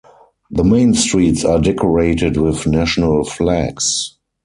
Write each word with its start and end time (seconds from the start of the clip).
The 0.49 0.63
main 0.63 0.95
streets 0.95 1.45
are 1.45 1.59
decorated 1.61 2.35
with 2.35 2.65
national 2.65 3.23
flags. 3.23 4.17